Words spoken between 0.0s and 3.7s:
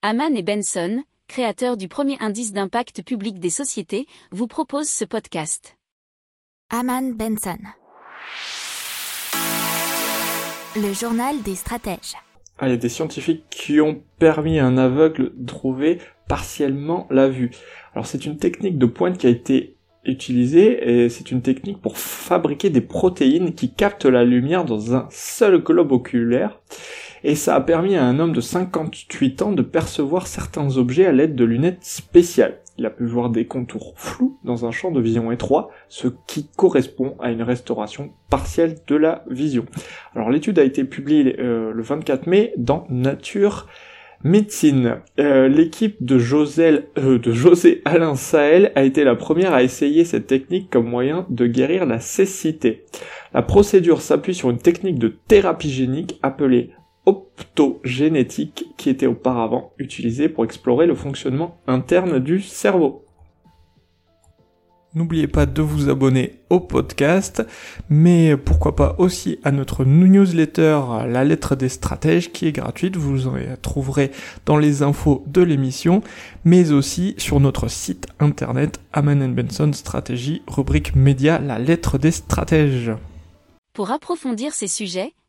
Haman et Benson, créateurs du premier indice d'impact public des